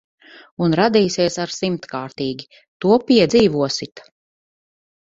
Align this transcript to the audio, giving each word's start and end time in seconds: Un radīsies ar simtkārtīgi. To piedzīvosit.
Un 0.67 0.73
radīsies 0.79 1.37
ar 1.43 1.53
simtkārtīgi. 1.57 2.49
To 2.87 2.99
piedzīvosit. 3.13 4.07